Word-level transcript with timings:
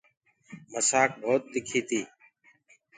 مُسآڪ 0.71 1.09
ڀوت 1.21 1.41
تِکي 1.51 1.81
تي۔ 1.87 1.99